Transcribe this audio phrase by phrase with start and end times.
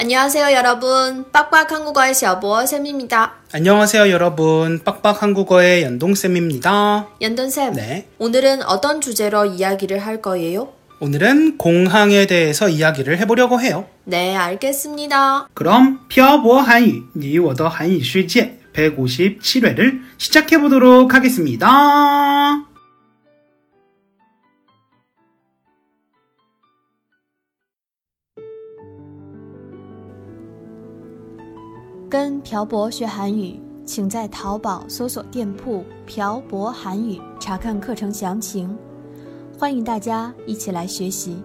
[0.00, 1.26] 안녕하세요 여러분.
[1.30, 3.34] 빡빡 한국어의 샤보 쌤입니다.
[3.52, 4.80] 안녕하세요 여러분.
[4.82, 7.08] 빡빡 한국어의 연동쌤입니다.
[7.20, 8.08] 연동 쌤, 네.
[8.16, 10.72] 오늘은 어떤 주제로 이야기를 할 거예요?
[11.00, 13.88] 오늘은 공항에 대해서 이야기를 해보려고 해요.
[14.04, 15.48] 네, 알겠습니다.
[15.52, 21.68] 그럼 표보 한유, 니워더 한유 실제 157회를 시작해보도록 하겠습니다.
[32.09, 38.77] 跟朴博学韩语，请在淘宝搜索店铺“朴博韩语”，查看课程详情。
[39.59, 41.37] 欢迎大家一起来学习。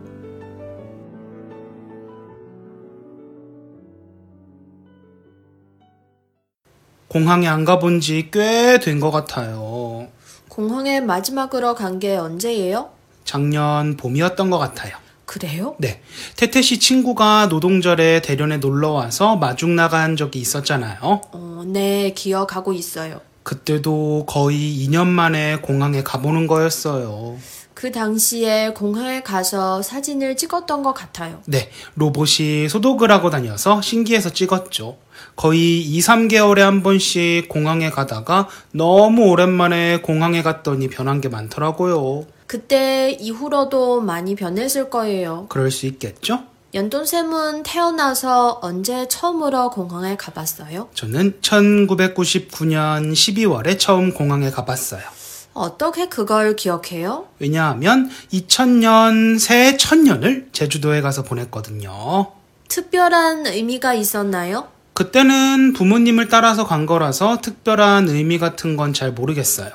[7.08, 10.06] 공항에 안 가본 지 꽤 된 것 같아요.
[10.48, 12.90] 공항에 마지막으로 간 게 언제예요?
[13.24, 14.96] 작년 봄이었던 것 같아요.
[15.25, 15.75] 그래요?
[15.79, 16.01] 네.
[16.35, 21.21] 태태 씨 친구가 노동절에 대련에 놀러 와서 마중 나간 적이 있었잖아요.
[21.31, 23.21] 어, 네, 기억하고 있어요.
[23.43, 27.37] 그때도 거의 2년 만에 공항에 가보는 거였어요.
[27.75, 31.41] 그 당시에 공항에 가서 사진을 찍었던 것 같아요.
[31.45, 34.97] 네, 로봇이 소독을 하고 다녀서 신기해서 찍었죠.
[35.35, 42.25] 거의 2, 3개월에 한 번씩 공항에 가다가 너무 오랜만에 공항에 갔더니 변한 게 많더라고요.
[42.47, 45.47] 그때 이후로도 많이 변했을 거예요.
[45.49, 46.43] 그럴 수 있겠죠?
[46.73, 50.89] 연돈쌤은 태어나서 언제 처음으로 공항에 가봤어요?
[50.93, 55.01] 저는 1999년 12월에 처음 공항에 가봤어요.
[55.53, 57.27] 어떻게 그걸 기억해요?
[57.39, 62.27] 왜냐하면 2000년 새해 첫 년을 제주도에 가서 보냈거든요.
[62.67, 64.67] 특별한 의미가 있었나요?
[64.93, 69.69] 그때는 부모님을 따라서 간 거라서 특별한 의미 같은 건 잘 모르겠어요.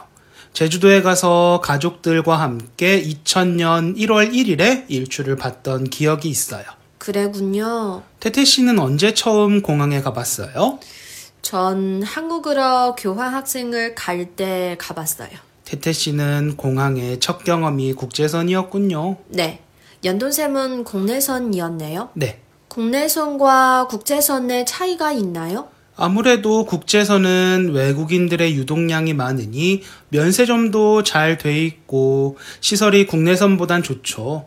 [0.52, 6.64] 제주도에 가서 가족들과 함께 2000년 1월 1일에 일출을 봤던 기억이 있어요.
[6.98, 8.02] 그래군요.
[8.20, 10.78] 태태 씨는 언제 처음 공항에 가봤어요?
[11.42, 15.30] 전 한국으로 교환 학생을 갈 때 가봤어요.
[15.64, 19.16] 태태 씨는 공항의 첫 경험이 국제선이었군요.
[19.28, 19.60] 네.
[20.04, 22.10] 연돈쌤은 국내선이었네요.
[22.14, 22.41] 네.
[22.69, 25.69] 국내선과 국제선의 차이가 있나요?
[26.00, 34.47] 아무래도 국제선은 외국인들의 유동량이 많으니 면세점도 잘 돼 있고 시설이 국내선보단 좋죠.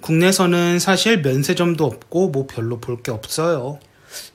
[0.00, 3.80] 국내선은 사실 면세점도 없고 뭐 별로 볼 게 없어요.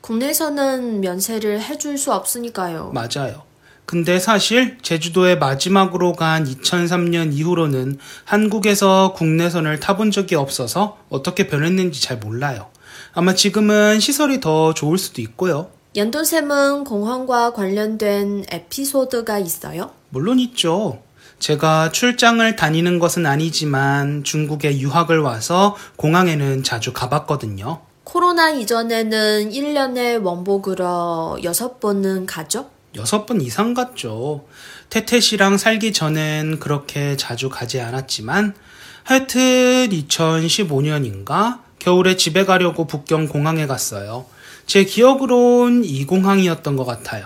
[0.02, 2.92] 국내선은 면세를 해줄 수 없으니까요.
[2.94, 3.44] 맞아요.
[3.86, 12.18] 근데 사실 제주도에 마지막으로 간 2003년 이후로는 한국에서 국내선을 타본 적이 없어서 어떻게 변했는지 잘
[12.18, 12.68] 몰라요.
[13.14, 15.70] 아마 지금은 시설이 더 좋을 수도 있고요.
[15.98, 19.90] 연돈쌤은 공항과 관련된 에피소드가 있어요?
[20.10, 21.02] 물론 있죠.
[21.40, 27.82] 제가 출장을 다니는 것은 아니지만 중국에 유학을 와서 공항에는 자주 가봤거든요.
[28.04, 32.70] 코로나 이전에는 1년에 원복으로 6번은 가죠?
[32.96, 34.46] 여섯 번 이상 갔죠.
[34.92, 38.54] 태태 씨랑 살기 전엔 그렇게 자주 가지 않았지만
[39.02, 44.28] 하여튼 2015년인가 겨울에 집에 가려고 북경 공항에 갔어요.
[44.68, 47.26] 제 기억으론 이 공항이었던 것 같아요.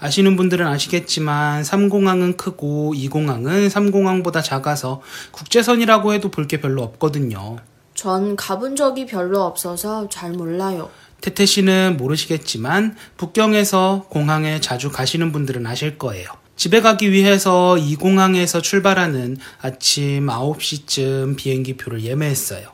[0.00, 7.58] 아시는 분들은 아시겠지만 3공항은 크고 2공항은 3공항보다 작아서 국제선이라고 해도 볼 게 별로 없거든요.
[7.94, 10.88] 전 가본 적이 별로 없어서 잘 몰라요.
[11.20, 16.28] 태태 씨는 모르시겠지만 북경에서 공항에 자주 가시는 분들은 아실 거예요.
[16.56, 22.68] 집에 가기 위해서 이 공항에서 출발하는 아침 9시쯤 비행기 표를 예매했어요.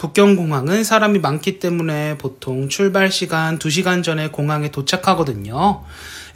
[0.00, 5.84] 북경공항은 사람이 많기 때문에 보통 출발 시간 2시간 전에 공항에 도착하거든요.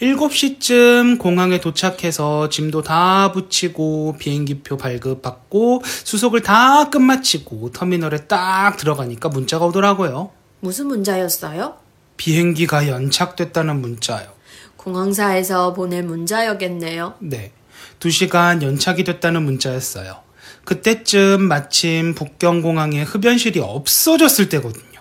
[0.02, 9.64] 7시쯤 공항에 도착해서 짐도 다 붙이고 비행기표 발급받고 수속을 다 끝마치고 터미널에 딱 들어가니까 문자가
[9.64, 10.30] 오더라고요.
[10.60, 11.76] 무슨 문자였어요?
[12.18, 14.28] 비행기가 연착됐다는 문자요.
[14.76, 17.14] 공항사에서 보낼 문자였겠네요.
[17.20, 17.52] 네.
[17.98, 20.23] 2시간 연착이 됐다는 문자였어요.
[20.64, 25.00] 그때쯤 마침 북경공항에 흡연실이 없어졌을 때거든요.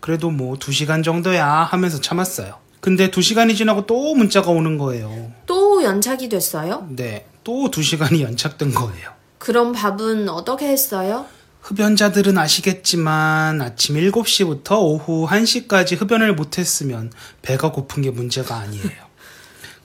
[0.00, 2.58] 그래도 뭐 2시간 정도야 하면서 참았어요.
[2.80, 5.32] 근데 2시간이 지나고 또 문자가 오는 거예요.
[5.46, 6.86] 또 연착이 됐어요?
[6.90, 7.26] 네.
[7.44, 9.10] 또 2시간이 연착된 거예요.
[9.38, 11.26] 그럼 밥은 어떻게 했어요?
[11.62, 17.12] 흡연자들은 아시겠지만 아침 7시부터 오후 1시까지 흡연을 못했으면
[17.42, 19.07] 배가 고픈 게 문제가 아니에요.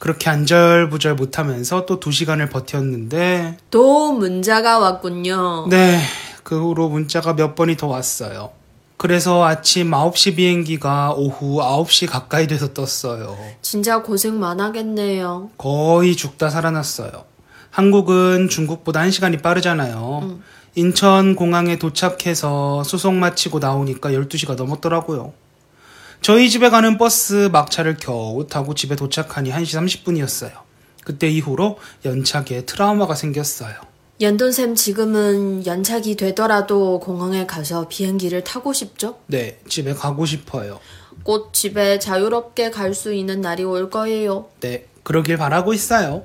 [0.03, 5.67] 그렇게 안절부절 못하면서 또 2시간을 버텼는데 또 문자가 왔군요.
[5.69, 5.97] 네,
[6.43, 8.49] 그 후로 문자가 몇 번이 더 왔어요.
[8.97, 13.37] 그래서 아침 9시 비행기가 오후 9시 가까이 돼서 떴어요.
[13.61, 15.51] 진짜 고생 많았겠네요.
[15.57, 17.23] 거의 죽다 살아났어요.
[17.69, 20.37] 한국은 중국보다 1시간이 빠르잖아요.
[20.75, 25.31] 인천 공항에 도착해서 수속 마치고 나오니까 12시가 넘었더라고요.
[26.23, 30.51] 저희 집에 가는 버스 막차를 겨우 타고 집에 도착하니 1시 30분이었어요.
[31.03, 33.73] 그때 이후로 연착에 트라우마가 생겼어요.
[34.21, 39.17] 연돈샘 지금은 연착이 되더라도 공항에 가서 비행기를 타고 싶죠?
[39.27, 40.79] 네, 집에 가고 싶어요.
[41.23, 44.47] 곧 집에 자유롭게 갈 수 있는 날이 올 거예요.
[44.61, 46.23] 네, 그러길 바라고 있어요.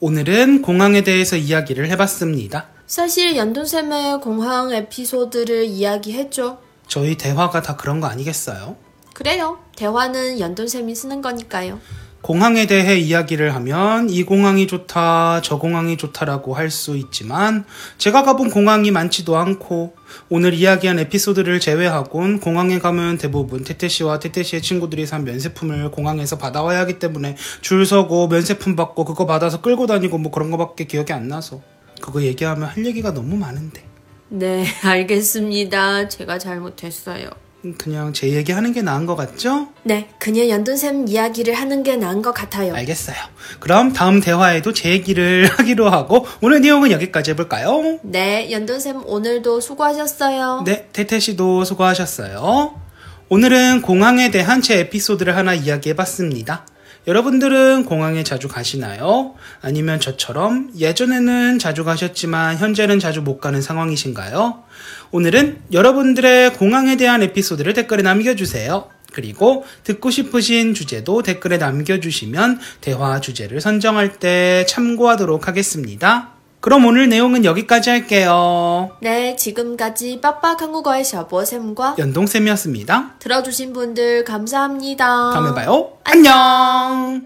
[0.00, 2.66] 오늘은 공항에 대해서 이야기를 해봤습니다.
[2.86, 6.58] 사실 연돈샘의 공항 에피소드를 이야기했죠.
[6.88, 8.76] 저희 대화가 다 그런 거 아니겠어요?
[9.14, 9.58] 그래요.
[9.76, 11.80] 대화는 연돈샘이 쓰는 거니까요.
[12.22, 17.64] 공항에 대해 이야기를 하면 이 공항이 좋다, 저 공항이 좋다라고 할 수 있지만
[17.98, 19.94] 제가 가본 공항이 많지도 않고
[20.28, 26.36] 오늘 이야기한 에피소드를 제외하곤 공항에 가면 대부분 태태 씨와 태태 씨의 친구들이 산 면세품을 공항에서
[26.36, 31.12] 받아와야 하기 때문에 줄 서고 면세품 받고 그거 받아서 끌고 다니고 뭐 그런 거밖에 기억이
[31.12, 31.60] 안 나서
[32.02, 33.84] 그거 얘기하면 할 얘기가 너무 많은데
[34.28, 36.08] 네, 알겠습니다.
[36.08, 37.30] 제가 잘못했어요.
[37.78, 39.68] 그냥 제 얘기하는 게 나은 것 같죠?
[39.82, 42.74] 네, 그냥 연돈샘 이야기를 하는 게 나은 것 같아요.
[42.74, 43.16] 알겠어요.
[43.58, 47.98] 그럼 다음 대화에도 제 얘기를 하기로 하고 오늘 내용은 여기까지 해볼까요?
[48.02, 50.62] 네, 연돈샘 오늘도 수고하셨어요.
[50.64, 52.80] 네, 태태 씨도 수고하셨어요.
[53.28, 56.66] 오늘은 공항에 대한 제 에피소드를 하나 이야기해봤습니다.
[57.06, 59.34] 여러분들은 공항에 자주 가시나요?
[59.62, 64.64] 아니면 저처럼 예전에는 자주 가셨지만 현재는 자주 못 가는 상황이신가요?
[65.12, 68.90] 오늘은 여러분들의 공항에 대한 에피소드를 댓글에 남겨주세요.
[69.12, 76.35] 그리고 듣고 싶으신 주제도 댓글에 남겨주시면 대화 주제를 선정할 때 참고하도록 하겠습니다.
[76.65, 78.95] 그럼 오늘 내용은 여기까지 할게요.
[79.01, 83.15] 네, 지금까지 빡빡 한국어의 샤보쌤과 연동쌤이었습니다.
[83.17, 85.31] 들어주신 분들 감사합니다.
[85.33, 85.97] 다음에 봐요.
[86.03, 87.25] 안녕!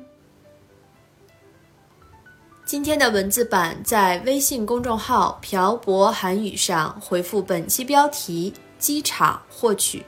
[2.65, 10.03] 今天的文字版在微信公众号“漂泊韩语”上回复本期标题“机场”获取。